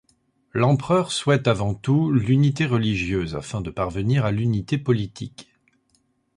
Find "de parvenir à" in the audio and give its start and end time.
3.61-4.31